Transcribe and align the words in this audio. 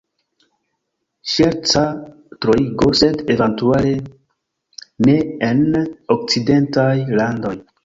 Ŝerca 1.33 1.83
troigo– 2.45 2.89
sed 3.03 3.21
eventuale 3.35 3.93
ne 5.11 5.17
en 5.51 5.63
okcidentaj 6.19 6.91
landoj. 7.23 7.57